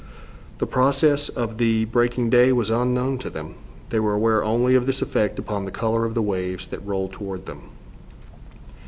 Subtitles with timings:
[0.57, 3.53] The process of the breaking day was unknown to them.
[3.91, 7.11] They were aware only of this effect upon the color of the waves that rolled
[7.11, 7.69] toward them.